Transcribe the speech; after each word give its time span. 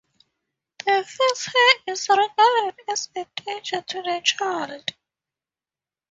The 0.83 1.05
first 1.07 1.45
hair 1.45 1.93
is 1.93 2.09
regarded 2.09 2.73
as 2.89 3.07
a 3.15 3.27
danger 3.45 3.83
to 3.83 4.01
the 4.01 4.19
child. 4.25 4.95